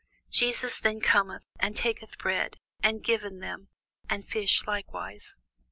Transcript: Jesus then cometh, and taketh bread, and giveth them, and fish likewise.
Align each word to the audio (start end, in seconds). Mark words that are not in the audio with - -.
Jesus 0.31 0.79
then 0.79 0.99
cometh, 0.99 1.43
and 1.59 1.75
taketh 1.75 2.17
bread, 2.17 2.57
and 2.81 3.03
giveth 3.03 3.39
them, 3.39 3.69
and 4.09 4.25
fish 4.27 4.65
likewise. 4.65 5.35